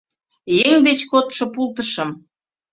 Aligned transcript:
Еҥ 0.65 0.73
деч 0.87 0.99
кодшо 1.11 1.45
пултышым 1.53 2.09